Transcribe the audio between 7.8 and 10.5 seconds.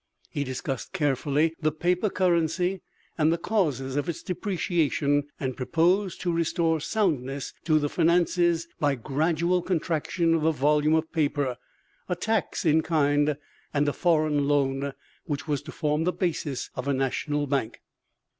finances by gradual contraction of the